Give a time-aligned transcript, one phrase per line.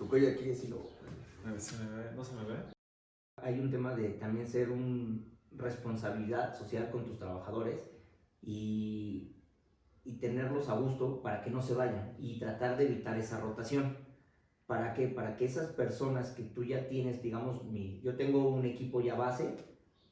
[0.00, 0.88] Tu cuello aquí es lo...
[1.58, 2.10] ¿Se me ve?
[2.16, 2.54] ¿No se me ve?
[3.36, 7.90] Hay un tema de también ser un responsabilidad social con tus trabajadores
[8.40, 9.36] y,
[10.02, 13.98] y tenerlos a gusto para que no se vayan y tratar de evitar esa rotación.
[14.64, 15.06] ¿Para qué?
[15.06, 19.16] Para que esas personas que tú ya tienes, digamos, mi, yo tengo un equipo ya
[19.16, 19.54] base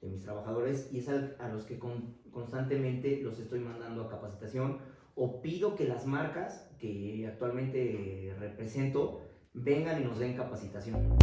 [0.03, 4.11] de mis trabajadores y es a, a los que con, constantemente los estoy mandando a
[4.11, 4.81] capacitación
[5.15, 9.23] o pido que las marcas que actualmente represento
[9.55, 11.17] vengan y nos den capacitación.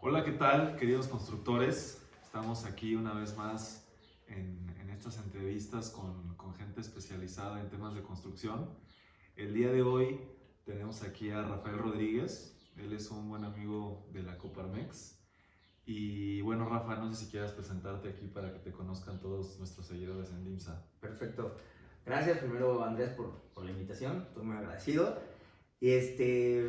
[0.00, 2.02] Hola, ¿qué tal, queridos constructores?
[2.22, 3.86] Estamos aquí una vez más
[4.26, 8.68] en, en estas entrevistas con, con, gente especializada en temas de construcción.
[9.36, 10.20] El día de hoy
[10.64, 12.56] tenemos aquí a Rafael Rodríguez.
[12.76, 15.18] Él es un buen amigo de la Coparmex.
[15.86, 19.86] Y bueno, Rafa, no sé si quieras presentarte aquí para que te conozcan todos nuestros
[19.86, 20.86] seguidores en DIMSA.
[21.00, 21.56] Perfecto.
[22.08, 24.24] Gracias primero, Andrés, por, por la invitación.
[24.28, 25.18] Estoy muy agradecido.
[25.78, 26.66] Este,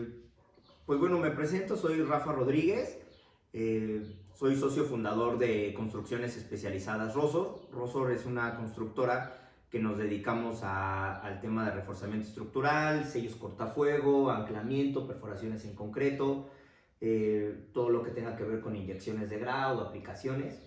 [0.86, 1.77] pues bueno, me presento.
[1.77, 3.00] Soy Rafa Rodríguez.
[3.53, 4.03] Eh,
[4.36, 7.69] soy socio fundador de Construcciones Especializadas Rosor.
[7.72, 9.33] Rosor es una constructora
[9.69, 16.50] que nos dedicamos a, al tema de reforzamiento estructural, sellos cortafuego, anclamiento, perforaciones en concreto,
[17.00, 20.61] eh, todo lo que tenga que ver con inyecciones de grado, aplicaciones.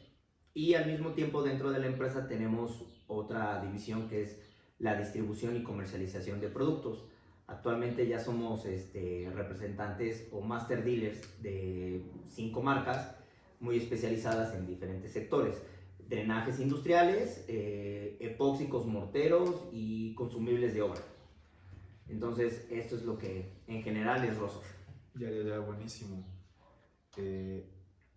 [0.54, 4.51] Y al mismo tiempo dentro de la empresa tenemos otra división que es
[4.82, 7.06] la distribución y comercialización de productos.
[7.46, 13.16] Actualmente ya somos este, representantes o master dealers de cinco marcas
[13.60, 15.62] muy especializadas en diferentes sectores.
[16.08, 21.00] Drenajes industriales, eh, epóxicos morteros y consumibles de obra.
[22.08, 24.64] Entonces, esto es lo que en general es Rosor.
[25.14, 26.26] Ya, ya, ya, buenísimo.
[27.16, 27.70] Eh,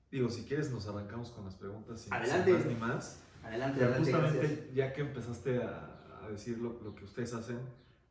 [0.10, 2.52] digo, si quieres nos arrancamos con las preguntas sin, adelante.
[2.52, 3.24] sin más ni más.
[3.44, 4.12] Adelante, adelante.
[4.12, 4.74] justamente gracias.
[4.74, 7.60] ya que empezaste a, a decir lo, lo, que ustedes hacen,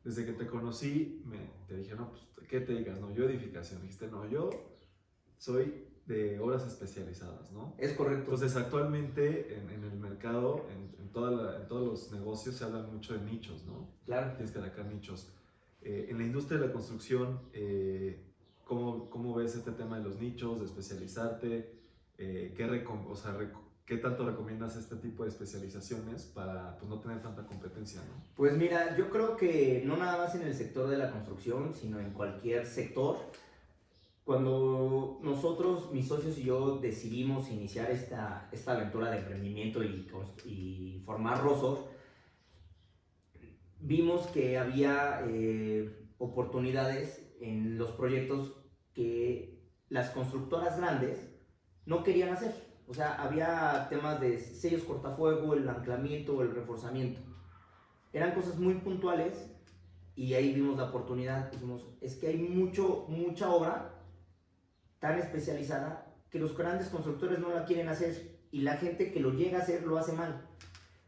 [0.03, 2.99] desde que te conocí, me, te dije, no, pues, ¿qué te digas?
[2.99, 3.81] No, yo edificación.
[3.81, 4.49] Dijiste, no, yo
[5.37, 7.73] soy de obras especializadas, ¿no?
[7.77, 8.31] Es correcto.
[8.31, 12.63] Entonces, actualmente en, en el mercado, en, en, toda la, en, todos los negocios, se
[12.63, 13.89] habla mucho de nichos, ¿no?
[14.05, 14.33] Claro.
[14.33, 15.33] Tienes que atacar nichos.
[15.81, 18.23] Eh, en la industria de la construcción, eh,
[18.63, 21.73] ¿cómo, ¿cómo, ves este tema de los nichos, de especializarte?
[22.17, 23.37] Eh, ¿qué, o sea,
[23.85, 28.01] ¿Qué tanto recomiendas este tipo de especializaciones para pues, no tener tanta competencia?
[28.01, 28.23] ¿no?
[28.35, 31.99] Pues mira, yo creo que no nada más en el sector de la construcción, sino
[31.99, 33.17] en cualquier sector.
[34.23, 41.43] Cuando nosotros, mis socios y yo, decidimos iniciar esta, esta aventura de emprendimiento y, formar
[41.43, 41.87] Rosor,
[43.79, 48.55] vimos que había eh, oportunidades en los proyectos
[48.95, 51.19] que las constructoras grandes
[51.85, 52.64] no querían hacer.
[52.87, 57.21] O sea, había temas de sellos cortafuego, el anclamiento, el reforzamiento.
[58.13, 59.49] Eran cosas muy puntuales
[60.15, 61.51] y ahí vimos la oportunidad.
[61.51, 63.95] Dijimos, es que hay mucho, mucha obra
[64.99, 69.31] tan especializada que los grandes constructores no la quieren hacer y la gente que lo
[69.31, 70.47] llega a hacer lo hace mal.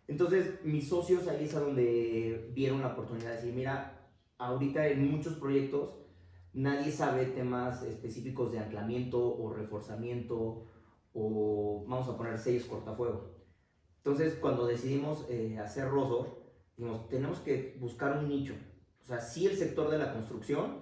[0.07, 5.11] Entonces, mis socios ahí es a donde vieron la oportunidad de decir, mira, ahorita en
[5.11, 5.95] muchos proyectos
[6.53, 10.65] nadie sabe temas específicos de anclamiento o reforzamiento
[11.13, 13.38] o vamos a poner sellos cortafuego.
[13.97, 16.38] Entonces, cuando decidimos eh, hacer Rosor,
[16.75, 18.53] dijimos, tenemos que buscar un nicho.
[19.01, 20.78] O sea, sí el sector de la construcción,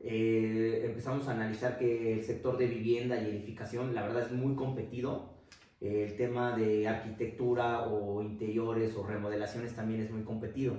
[0.00, 4.54] eh, empezamos a analizar que el sector de vivienda y edificación, la verdad es muy
[4.54, 5.36] competido.
[5.80, 10.74] Eh, el tema de arquitectura o interiores o remodelaciones también es muy competido.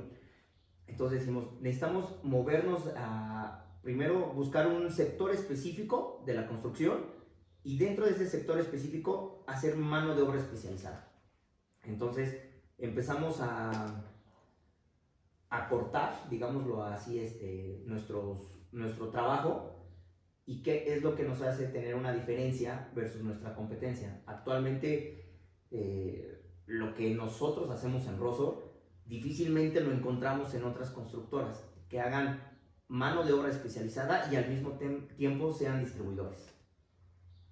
[0.88, 7.17] Entonces decimos, necesitamos movernos a, primero, buscar un sector específico de la construcción
[7.68, 11.12] y dentro de ese sector específico hacer mano de obra especializada.
[11.84, 12.42] Entonces
[12.78, 14.06] empezamos a,
[15.50, 19.86] a cortar, digámoslo así, este, nuestros, nuestro trabajo
[20.46, 24.24] y qué es lo que nos hace tener una diferencia versus nuestra competencia.
[24.28, 25.36] Actualmente
[25.70, 32.58] eh, lo que nosotros hacemos en Rosor difícilmente lo encontramos en otras constructoras que hagan
[32.88, 34.80] mano de obra especializada y al mismo
[35.18, 36.57] tiempo sean distribuidores.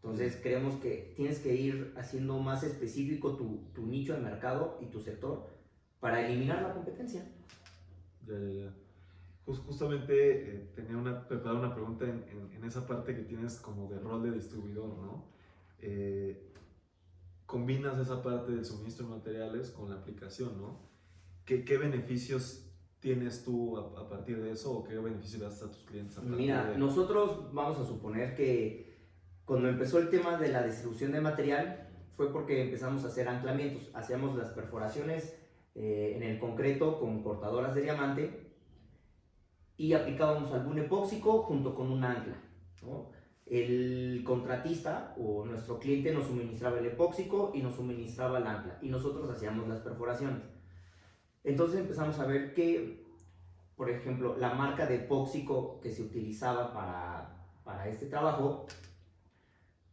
[0.06, 4.86] Entonces creemos que tienes que ir haciendo más específico tu, tu nicho de mercado y
[4.86, 5.48] tu sector
[6.00, 7.25] para eliminar la competencia.
[8.28, 8.74] Ya, ya, ya.
[9.48, 10.13] Just, justamente
[10.57, 13.98] eh, tenía una, preparada una pregunta en, en, en, esa parte que tienes como de
[13.98, 15.25] rol de distribuidor, ¿no?
[15.80, 16.52] Eh,
[17.48, 20.81] combinas esa parte del suministro de materiales con la aplicación, ¿no?
[21.46, 25.72] ¿Qué, qué beneficios tienes tú a, a, partir de eso o qué beneficios das a
[25.72, 26.16] tus clientes?
[26.19, 26.78] A Mira, de...
[26.78, 28.94] nosotros vamos a suponer que
[29.45, 33.89] cuando empezó el tema de la distribución de material fue porque empezamos a hacer anclamientos,
[33.94, 35.36] hacíamos las perforaciones
[35.75, 38.56] eh, en el concreto con cortadoras de diamante
[39.77, 42.42] y aplicábamos algún epóxico junto con un ancla.
[42.81, 43.12] ¿no?
[43.45, 48.89] El contratista o nuestro cliente nos suministraba el epóxico y nos suministraba el ancla y
[48.89, 50.42] nosotros hacíamos las perforaciones.
[51.44, 53.06] Entonces empezamos a ver que,
[53.75, 58.65] por ejemplo, la marca de epóxico que se utilizaba para, para este trabajo,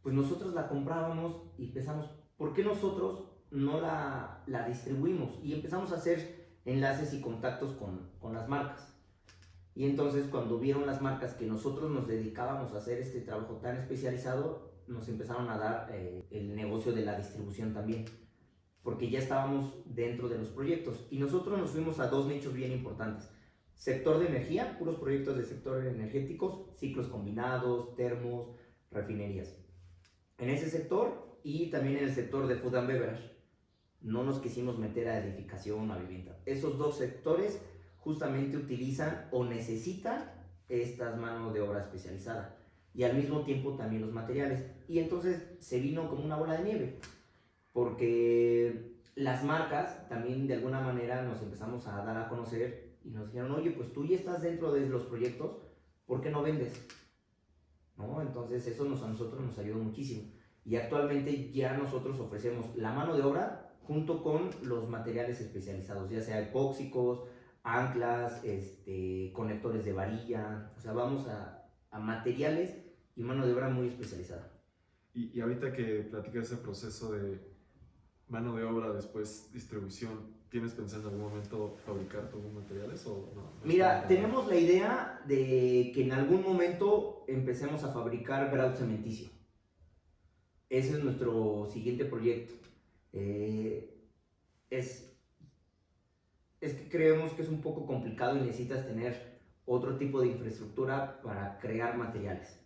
[0.03, 5.39] pues nosotros la comprábamos y empezamos, ¿por qué nosotros no la, la distribuimos?
[5.41, 8.93] Y empezamos a hacer enlaces y contactos con, con las marcas.
[9.75, 13.77] Y entonces cuando vieron las marcas que nosotros nos dedicábamos a hacer este trabajo tan
[13.77, 18.05] especializado, nos empezaron a dar eh, el negocio de la distribución también,
[18.83, 21.07] porque ya estábamos dentro de los proyectos.
[21.09, 23.29] Y nosotros nos fuimos a dos nichos bien importantes.
[23.73, 28.49] Sector de energía, puros proyectos de sector energéticos, ciclos combinados, termos,
[28.91, 29.57] refinerías.
[30.37, 33.31] En ese sector y también en el sector de food and beverage.
[34.01, 36.37] No nos quisimos meter a edificación o a vivienda.
[36.45, 37.61] Esos dos sectores
[37.97, 40.31] justamente utilizan o necesitan
[40.67, 42.57] estas manos de obra especializada
[42.93, 44.65] y al mismo tiempo también los materiales.
[44.87, 46.99] Y entonces se vino como una bola de nieve,
[47.71, 53.27] porque las marcas también de alguna manera nos empezamos a dar a conocer y nos
[53.27, 55.57] dijeron, oye, pues tú ya estás dentro de los proyectos,
[56.05, 56.87] ¿por qué no vendes?
[57.97, 58.21] ¿No?
[58.21, 60.31] Entonces eso nos, a nosotros nos ayudó muchísimo.
[60.65, 66.21] Y actualmente ya nosotros ofrecemos la mano de obra junto con los materiales especializados, ya
[66.21, 67.23] sea epóxicos,
[67.63, 72.75] anclas, este, conectores de varilla, o sea, vamos a, a materiales
[73.15, 74.51] y mano de obra muy especializada.
[75.13, 77.39] Y, y, ahorita que platicas ese proceso de
[78.27, 83.53] mano de obra, después distribución, ¿tienes pensado en algún momento fabricar tus materiales o no?
[83.63, 89.29] Mira, tenemos la idea de que en algún momento empecemos a fabricar grado cementicio.
[90.69, 92.53] Ese es nuestro siguiente proyecto.
[93.13, 93.97] Eh,
[94.69, 95.09] es
[96.61, 101.19] es que creemos que es un poco complicado y necesitas tener otro tipo de infraestructura
[101.23, 102.63] para crear materiales.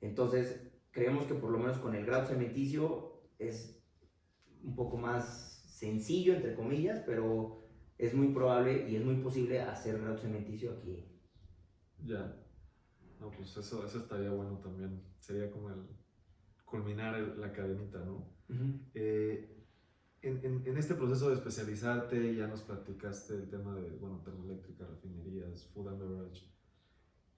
[0.00, 0.60] Entonces,
[0.92, 3.82] creemos que por lo menos con el grado cementicio es
[4.62, 7.62] un poco más sencillo, entre comillas, pero
[7.98, 11.04] es muy probable y es muy posible hacer grado cementicio aquí.
[12.02, 12.34] Ya.
[13.20, 15.02] No, pues eso, eso estaría bueno también.
[15.18, 15.86] Sería como el
[16.64, 18.26] culminar la cadenita, ¿no?
[18.94, 19.52] eh,
[20.22, 25.66] en, en, este proceso de especializarte, ya nos platicaste el tema de, bueno, termoeléctrica, refinerías,
[25.74, 26.50] food and beverage.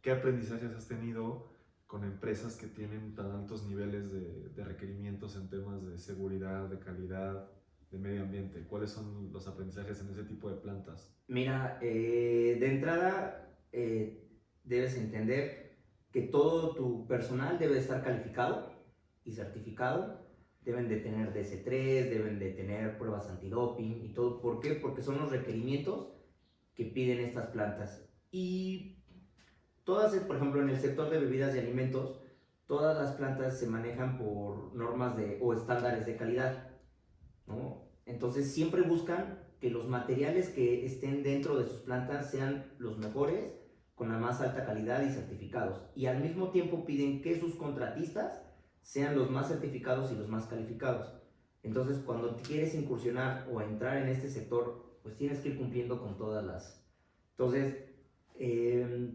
[0.00, 1.50] ¿Qué aprendizajes has tenido
[1.86, 6.78] con empresas que tienen tan altos niveles de, de requerimientos en temas de seguridad, de
[6.78, 7.50] calidad,
[7.90, 8.66] de medio ambiente?
[8.66, 11.14] ¿Cuáles son los aprendizajes en ese tipo de plantas?
[11.26, 14.28] Mira, eh, de entrada eh,
[14.64, 15.76] debes entender
[16.10, 18.72] que todo tu personal debe estar calificado
[19.24, 20.28] y certificado
[20.68, 24.40] deben de tener DC3, deben de tener pruebas antidoping y todo.
[24.42, 24.74] ¿Por qué?
[24.74, 26.08] Porque son los requerimientos
[26.74, 28.06] que piden estas plantas.
[28.30, 29.02] Y
[29.84, 32.20] todas, por ejemplo, en el sector de bebidas y alimentos,
[32.66, 36.67] todas las plantas se manejan por normas de, o estándares de calidad.
[37.48, 37.88] ¿No?
[38.06, 43.52] Entonces siempre buscan que los materiales que estén dentro de sus plantas sean los mejores,
[43.94, 45.82] con la más alta calidad y certificados.
[45.96, 48.40] Y al mismo tiempo piden que sus contratistas
[48.80, 51.12] sean los más certificados y los más calificados.
[51.64, 56.16] Entonces, cuando quieres incursionar o entrar en este sector, pues tienes que ir cumpliendo con
[56.16, 56.80] todas las...
[57.32, 57.76] Entonces,
[58.38, 59.10] eh,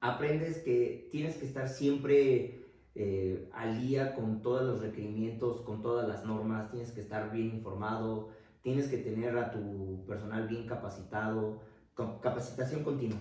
[0.00, 2.61] aprendes que tienes que estar siempre
[2.94, 7.48] eh, al día con todos los requerimientos, con todas las normas, tienes que estar bien
[7.48, 8.30] informado,
[8.62, 11.60] tienes que tener a tu personal bien capacitado,
[11.94, 13.18] con capacitación continua.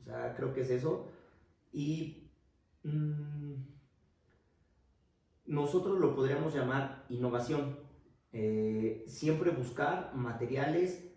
[0.00, 1.08] O sea, creo que es eso.
[1.72, 2.30] Y...
[2.82, 3.72] Mmm,
[5.46, 7.78] nosotros lo podríamos llamar innovación.
[8.32, 11.12] Eh, siempre buscar materiales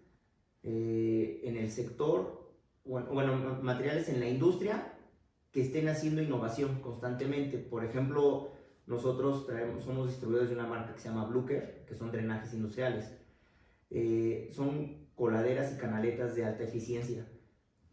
[0.63, 4.94] eh, en el sector, bueno, bueno, materiales en la industria
[5.55, 7.57] que estén haciendo innovación constantemente.
[7.57, 8.51] Por ejemplo,
[8.87, 13.17] nosotros traemos, somos distribuidores de una marca que se llama Bluker, que son drenajes industriales.
[13.89, 17.25] Eh, son coladeras y canaletas de alta eficiencia.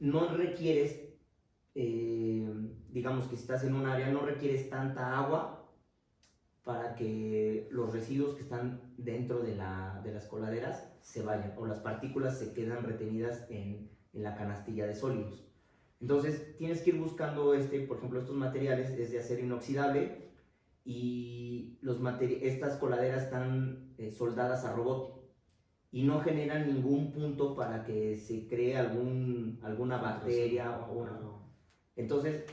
[0.00, 1.02] No requieres,
[1.72, 5.72] digamos que si estás en un área, no requieres tanta agua
[6.64, 11.64] para que los residuos que están dentro de, la, de las coladeras se vayan o
[11.66, 15.51] las partículas se quedan retenidas en, en, la canastilla de sólidos.
[16.02, 20.32] Entonces tienes que ir buscando, este, por ejemplo, estos materiales es de acero inoxidable
[20.84, 25.22] y los estas coladeras están eh, soldadas a robot
[25.92, 31.20] y no generan ningún punto para que se cree algún, alguna bacteria o una...
[31.94, 32.46] Entonces,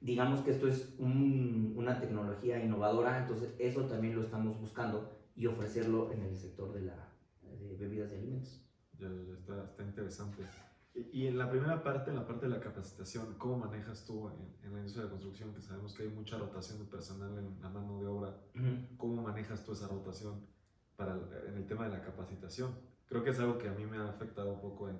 [0.00, 5.46] digamos que esto es un, una tecnología innovadora, entonces eso también lo estamos buscando y
[5.46, 7.08] ofrecerlo en el sector de, la,
[7.42, 8.64] de bebidas y alimentos.
[8.96, 10.44] Ya, ya está, está, interesante.
[10.94, 14.72] Y en la primera parte, en la parte de la capacitación, ¿cómo manejas tú en,
[14.72, 15.52] la industria de la construcción?
[15.52, 18.36] Que sabemos que hay mucha rotación de personal en la mano de obra.
[18.96, 20.46] ¿Cómo manejas tú esa rotación
[20.96, 22.76] para en el tema de la capacitación?
[23.06, 24.98] Creo que es algo que a mí me ha afectado un poco en...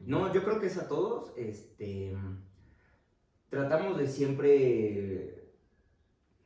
[0.00, 1.34] no, yo creo que es a todos.
[1.36, 2.16] Este,
[3.50, 5.52] tratamos de siempre,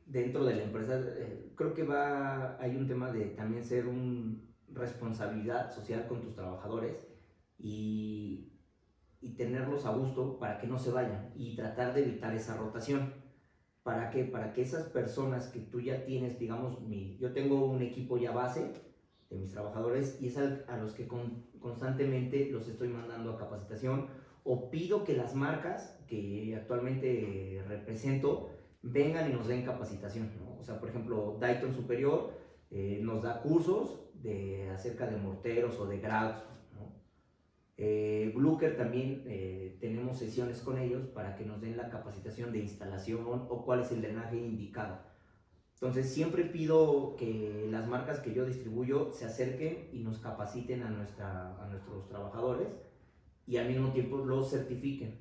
[0.05, 4.35] dentro de la empresa, eh, creo que va, hay un tema de también ser una
[4.73, 7.07] responsabilidad social con tus trabajadores
[7.57, 8.51] y
[9.25, 13.11] y tenerlos a gusto para que no se vayan y tratar de evitar esa rotación.
[13.81, 14.23] ¿Para qué?
[14.23, 18.31] Para que esas personas que tú ya tienes, digamos, mi, yo tengo un equipo ya
[18.31, 18.71] base
[19.31, 24.09] de mis trabajadores y es a, los que constantemente los estoy mandando a capacitación
[24.43, 28.51] o pido que las marcas que actualmente represento
[28.83, 30.29] vengan y nos den capacitación.
[30.59, 32.31] O sea, por ejemplo, Dayton Superior
[32.69, 36.43] eh, nos da cursos de, acerca de morteros o de grados
[37.77, 42.59] eh, Bluker también eh, tenemos sesiones con ellos para que nos den la capacitación de
[42.59, 44.99] instalación o cuál es el drenaje indicado.
[45.73, 50.89] Entonces siempre pido que las marcas que yo distribuyo se acerquen y nos capaciten a,
[50.89, 52.69] nuestra, a nuestros trabajadores
[53.45, 55.19] y al mismo tiempo los certifiquen.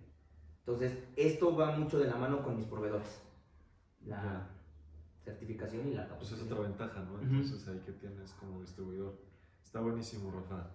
[0.60, 3.20] Entonces esto va mucho de la mano con mis proveedores.
[4.06, 4.48] La
[5.24, 6.48] certificación y la capacitación.
[6.48, 7.20] Pues es otra ventaja, ¿no?
[7.20, 9.18] Entonces ahí que tienes como distribuidor.
[9.62, 10.70] Está buenísimo, Rafa.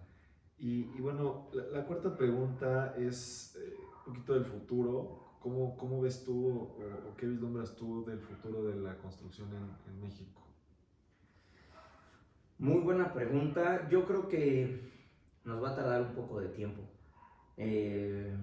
[0.60, 5.38] Y, bueno, la, cuarta pregunta es eh, un poquito del futuro.
[5.40, 9.48] ¿Cómo, cómo ves tú o, qué vislumbras tú del futuro de la construcción
[9.88, 10.42] en, México?
[12.58, 13.88] Muy buena pregunta.
[13.90, 14.92] Yo creo que
[15.46, 16.82] nos va a tardar un poco de tiempo.
[17.56, 18.36] Eh,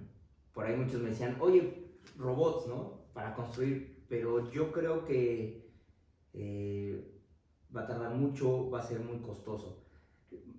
[0.55, 3.09] por ahí muchos me decían, oye, robots, ¿no?
[3.13, 4.07] Para construir.
[4.09, 5.71] Pero yo creo que
[6.33, 7.23] eh,
[7.77, 9.86] va a tardar mucho, va a ser muy costoso.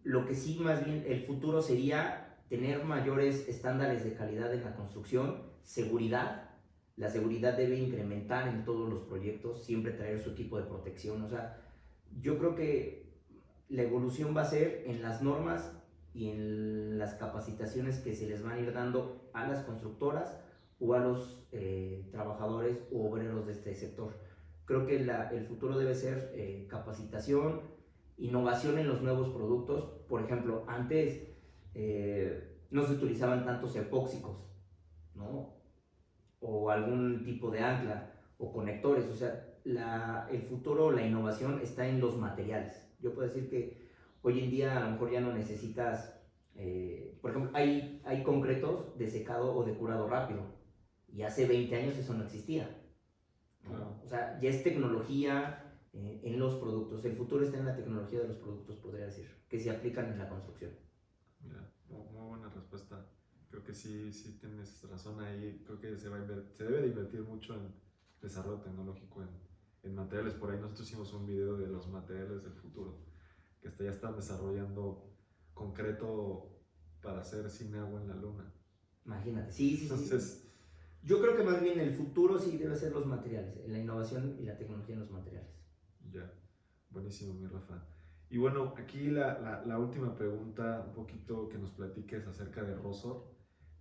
[0.07, 4.73] Lo que sí, más bien, el futuro sería tener mayores estándares de calidad en la
[4.73, 6.51] construcción, seguridad.
[6.95, 11.21] La seguridad debe incrementar en todos los proyectos, siempre traer su equipo de protección.
[11.23, 11.61] O sea,
[12.21, 13.17] yo creo que
[13.67, 15.73] la evolución va a ser en las normas
[16.13, 20.39] y en las capacitaciones que se les van a ir dando a las constructoras
[20.79, 24.13] o a los eh, trabajadores o obreros de este sector.
[24.63, 27.75] Creo que el futuro debe ser eh, capacitación,
[28.17, 29.83] innovación en los nuevos productos.
[30.07, 31.27] Por ejemplo, antes
[31.73, 34.37] eh, no se utilizaban tantos epóxicos,
[35.15, 35.55] ¿no?
[36.39, 39.09] O algún tipo de ancla o conectores.
[39.09, 42.87] O sea, la, el futuro, la innovación está en los materiales.
[42.99, 43.87] Yo puedo decir que
[44.21, 46.19] hoy en día a lo mejor ya no necesitas,
[46.55, 50.41] eh, por ejemplo, hay, hay concretos de secado o de curado rápido.
[51.07, 52.69] Y hace 20 años eso no existía.
[54.03, 55.66] O sea, ya es tecnología,
[55.99, 57.03] eh, en los productos.
[57.05, 60.19] El futuro está en la tecnología de los productos, podría decir, que se aplican en
[60.19, 60.71] la construcción.
[61.41, 63.03] Mira, muy, buena respuesta.
[63.49, 65.63] Creo que sí, sí tienes razón ahí.
[65.65, 66.25] Creo que se, va a
[66.55, 67.73] se debe de invertir mucho en
[68.21, 69.29] desarrollo tecnológico, en,
[69.83, 70.35] en, materiales.
[70.35, 72.99] Por ahí nosotros hicimos un video de los materiales del futuro,
[73.59, 75.15] que hasta ya están desarrollando
[75.53, 76.61] concreto
[77.01, 78.53] para hacer sin agua en la luna.
[79.05, 80.43] Imagínate, sí, sí, sí.
[81.01, 84.43] Yo creo que más bien el futuro sí debe ser los materiales, la innovación y
[84.43, 85.57] la tecnología en los materiales.
[86.11, 86.33] Ya,
[86.89, 87.83] buenísimo, mi Rafa.
[88.29, 92.75] Y bueno, aquí la, la, la, última pregunta, un poquito que nos platiques acerca de
[92.75, 93.25] Rosor.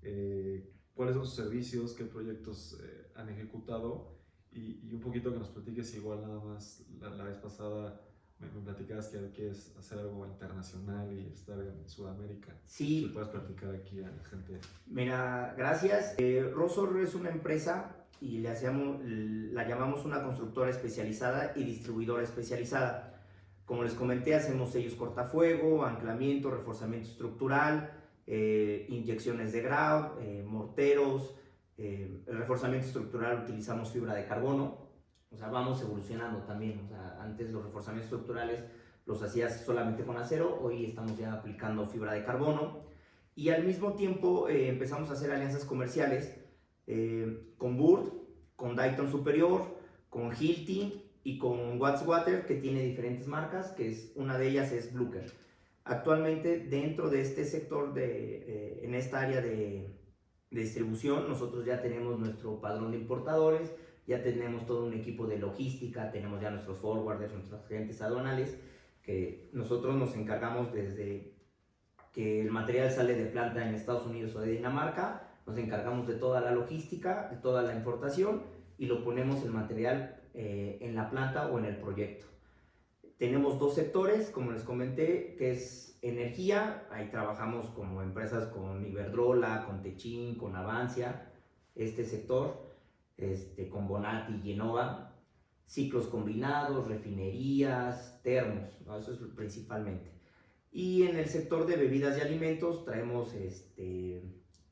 [0.02, 1.94] Eh, ¿Cuáles son sus servicios?
[1.94, 4.16] ¿Qué proyectos eh, han ejecutado?
[4.52, 8.00] Y, y, un poquito que nos platiques igual nada más la, la vez pasada
[8.38, 12.58] me, me, platicabas que quieres hacer algo internacional y estar en Sudamérica.
[12.64, 13.00] Sí.
[13.00, 14.60] Si puedes platicar aquí a la gente.
[14.86, 16.14] Mira, gracias.
[16.18, 22.22] Eh, Rosor es una empresa y le hacemos, la llamamos una constructora especializada y distribuidora
[22.22, 23.16] especializada.
[23.64, 27.90] Como les comenté, hacemos sellos cortafuego, anclamiento, reforzamiento estructural,
[28.26, 31.34] eh, inyecciones de grau, eh, morteros.
[31.76, 34.86] Eh, el reforzamiento estructural utilizamos fibra de carbono.
[35.30, 36.80] O sea, vamos evolucionando también.
[36.84, 38.64] O sea, antes los reforzamientos estructurales
[39.04, 42.86] los hacías solamente con acero, hoy estamos ya aplicando fibra de carbono.
[43.34, 46.34] Y al mismo tiempo empezamos a hacer alianzas comerciales
[46.86, 48.12] eh, con Burt,
[48.54, 49.62] con Dayton Superior,
[50.08, 54.92] con Hilti y con Water, que tiene diferentes marcas, que es una de ellas es
[54.92, 55.30] Bluker.
[55.84, 59.94] Actualmente dentro de este sector, de, eh, en esta área de,
[60.50, 63.72] de, distribución, nosotros ya tenemos nuestro padrón de importadores,
[64.06, 68.56] ya tenemos todo un equipo de logística, tenemos ya nuestros forwarders, nuestros agentes aduanales,
[69.02, 71.34] que nosotros nos encargamos desde
[72.12, 76.14] que el material sale de planta en Estados Unidos o de Dinamarca nos encargamos de
[76.14, 78.42] toda la logística, de toda la importación
[78.78, 82.26] y lo ponemos el material eh, en la planta o en el proyecto.
[83.18, 86.86] tenemos dos sectores, como les comenté, que es energía.
[86.90, 91.32] Ahí trabajamos como empresas con Iberdrola, con Techin, con Avancia,
[91.74, 92.76] este sector,
[93.16, 95.14] este, con Bonati y Genova.
[95.64, 100.12] Ciclos combinados, refinerías, termos, eso es principalmente.
[100.70, 104.22] Y en el sector de bebidas y alimentos traemos este,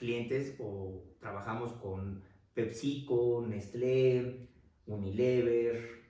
[0.04, 4.50] clientes o trabajamos con PepsiCo, Nestlé,
[4.87, 6.04] Unilever,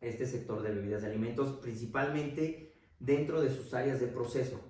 [0.00, 4.60] este sector de bebidas y alimentos, principalmente dentro de sus áreas de proceso,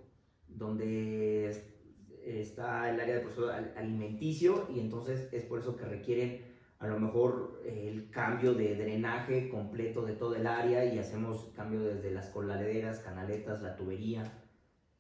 [0.49, 1.49] donde
[2.23, 7.00] está el área de proceso alimenticio y entonces es por eso que requieren a lo
[7.00, 12.26] mejor el cambio de drenaje completo de todo el área y hacemos cambio desde las
[12.26, 14.44] coladeras, canaletas, la tubería.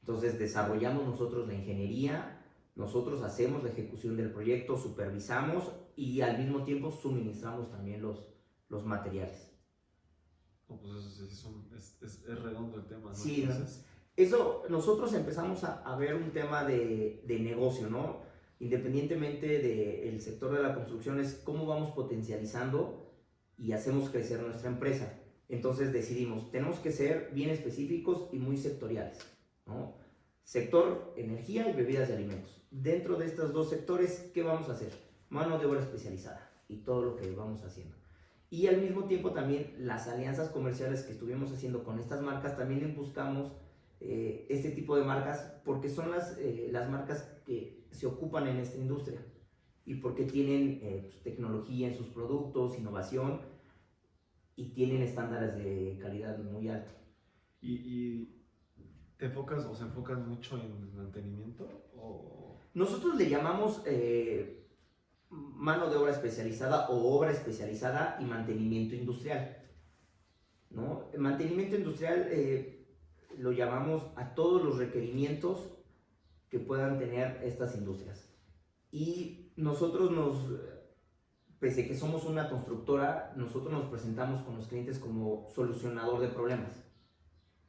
[0.00, 2.41] Entonces desarrollamos nosotros la ingeniería,
[2.74, 8.26] nosotros hacemos la ejecución del proyecto, supervisamos y al mismo tiempo suministramos también los,
[8.68, 9.50] los materiales.
[10.66, 10.82] pues
[11.20, 11.46] es,
[12.00, 13.14] es, es, redondo el tema, ¿no?
[13.14, 13.46] Sí,
[14.16, 18.20] eso nosotros empezamos a, a, ver un tema de, de negocio, ¿no?
[18.58, 23.10] Independientemente del sector de la construcción, es cómo vamos potencializando
[23.58, 25.18] y hacemos crecer nuestra empresa.
[25.48, 29.18] Entonces decidimos, tenemos que ser bien específicos y muy sectoriales,
[29.66, 29.94] ¿no?
[30.42, 32.61] Sector energía y bebidas de alimentos.
[32.72, 34.92] Dentro de estos dos sectores, ¿qué vamos a hacer?
[35.28, 37.94] Mano de obra especializada y todo lo que vamos haciendo.
[38.48, 42.96] Y al mismo tiempo también las alianzas comerciales que estuvimos haciendo con estas marcas, también
[42.96, 43.52] buscamos
[44.00, 48.56] eh, este tipo de marcas porque son las, eh, las marcas que se ocupan en
[48.56, 49.20] esta industria
[49.84, 53.42] y porque tienen eh, pues, tecnología en sus productos, innovación
[54.56, 56.94] y tienen estándares de calidad muy altos.
[57.60, 58.42] ¿Y, y
[59.18, 61.68] te enfocas o se enfocan mucho en mantenimiento?
[61.94, 62.41] O...
[62.74, 64.66] Nosotros le llamamos eh,
[65.30, 69.58] mano de obra especializada o obra especializada y mantenimiento industrial.
[70.70, 71.10] ¿no?
[71.12, 72.86] El mantenimiento industrial eh,
[73.38, 75.68] lo llamamos a todos los requerimientos
[76.48, 78.28] que puedan tener estas industrias.
[78.90, 80.36] Y nosotros nos,
[81.58, 86.82] pese que somos una constructora, nosotros nos presentamos con los clientes como solucionador de problemas.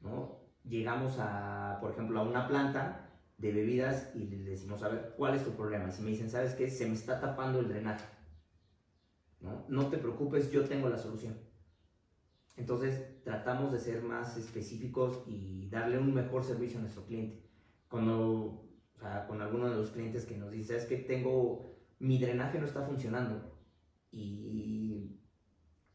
[0.02, 0.44] ¿no?
[0.64, 3.10] llegamos a, por ejemplo, a una planta
[3.44, 5.92] de bebidas y les decimos, a ver, ¿cuál es tu problema?
[5.92, 6.70] Si me dicen, ¿sabes qué?
[6.70, 8.06] Se me está tapando el drenaje.
[9.42, 9.66] ¿No?
[9.68, 11.38] no te preocupes, yo tengo la solución.
[12.56, 17.44] Entonces tratamos de ser más específicos y darle un mejor servicio a nuestro cliente.
[17.90, 18.16] Cuando,
[18.96, 22.60] o sea, con alguno de los clientes que nos dice, es que tengo, mi drenaje
[22.60, 23.58] no está funcionando
[24.10, 25.20] y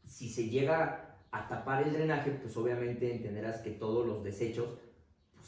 [0.04, 4.76] si se llega a tapar el drenaje, pues obviamente entenderás que todos los desechos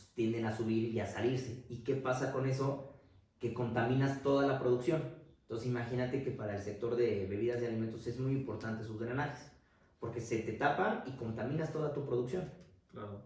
[0.01, 1.65] pues, tienden a subir y a salirse.
[1.69, 3.01] ¿Y qué pasa con eso?
[3.39, 5.03] Que contaminas toda la producción.
[5.43, 9.51] Entonces imagínate que para el sector de bebidas y alimentos es muy importante sus drenajes,
[9.99, 12.53] porque se te tapan y contaminas toda tu producción.
[12.89, 13.25] Claro.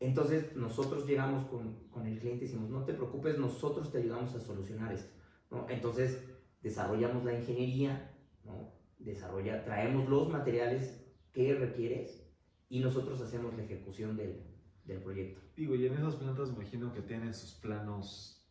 [0.00, 4.34] Entonces nosotros llegamos con, con, el cliente y decimos, no te preocupes, nosotros te ayudamos
[4.34, 5.14] a solucionar esto.
[5.50, 5.66] ¿no?
[5.70, 6.22] Entonces
[6.60, 8.72] desarrollamos la ingeniería, ¿no?
[8.98, 12.26] Desarrolla, traemos los materiales qué requieres
[12.68, 14.42] y nosotros hacemos la ejecución del,
[14.84, 15.43] del proyecto.
[15.56, 18.44] Digo, y en esas plantas me imagino que tienen sus planos,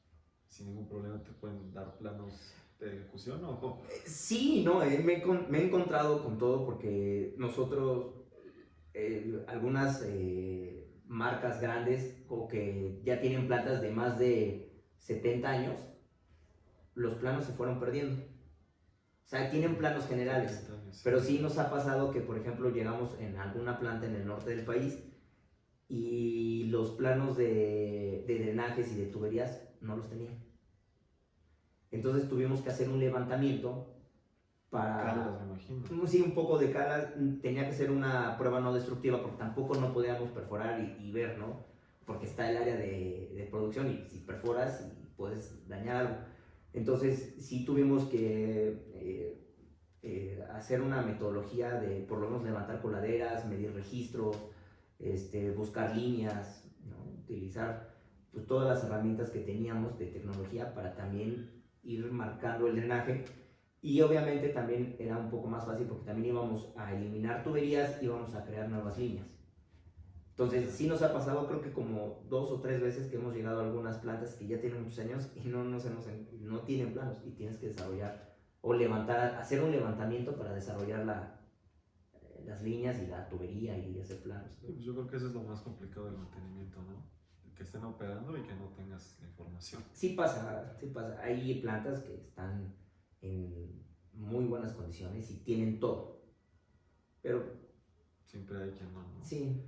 [0.48, 3.82] sin ningún problema te pueden dar planos de ejecución o...
[4.06, 8.14] Sí, no, eh, me, me, he encontrado con todo porque nosotros,
[8.94, 15.80] eh, algunas eh, marcas grandes o que ya tienen plantas de más de 70 años,
[16.96, 18.24] los planos se fueron perdiendo.
[19.26, 20.70] O sea, tienen planos generales.
[21.04, 24.56] Pero sí nos ha pasado que, por ejemplo, llegamos en alguna planta en el norte
[24.56, 25.04] del país
[25.94, 30.34] y los planos de, de drenajes y de tuberías no los tenían.
[31.92, 33.94] Entonces tuvimos que hacer un levantamiento
[34.72, 34.98] para...
[34.98, 36.08] Calas, me imagino.
[36.08, 37.10] Sí, un poco de calas.
[37.44, 41.38] Tenía que ser una prueba no destructiva porque tampoco no podíamos perforar y, y ver,
[41.38, 41.64] ¿no?
[42.08, 46.16] Porque está el área de, de, producción y si perforas puedes dañar algo.
[46.74, 49.56] Entonces sí tuvimos que eh,
[50.02, 54.36] eh, hacer una metodología de por lo menos levantar coladeras, medir registros,
[55.00, 56.64] este, buscar líneas,
[57.24, 57.94] utilizar
[58.32, 63.26] pues, todas las herramientas que teníamos de tecnología para también ir marcando el drenaje.
[63.82, 68.06] Y obviamente también era un poco más fácil porque también íbamos a eliminar tuberías y
[68.06, 69.28] íbamos a crear nuevas líneas.
[70.30, 73.60] Entonces, sí nos ha pasado, creo que como dos o tres veces que hemos llegado
[73.60, 75.78] a algunas plantas que ya tienen muchos años y no, no,
[76.40, 81.43] no tienen planos y tienes que desarrollar o levantar, hacer un levantamiento para desarrollar la,
[82.46, 84.52] las líneas y la tubería y hacer planos.
[84.62, 87.06] Pues yo creo que eso es lo más complicado del mantenimiento, ¿no?
[87.56, 89.84] Que estén operando y que no tengas la información.
[89.94, 91.22] Sí pasa, sí pasa.
[91.22, 92.76] Hay plantas que están
[93.22, 96.24] en muy buenas condiciones y tienen todo,
[97.22, 97.64] pero...
[98.26, 99.24] Siempre hay quien no, ¿no?
[99.24, 99.62] Sí.